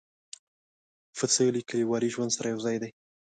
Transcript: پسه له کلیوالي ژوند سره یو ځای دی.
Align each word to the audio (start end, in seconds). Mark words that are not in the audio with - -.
پسه 1.17 1.43
له 1.55 1.61
کلیوالي 1.69 2.09
ژوند 2.13 2.31
سره 2.37 2.47
یو 2.53 2.59
ځای 2.65 2.77
دی. 2.83 2.91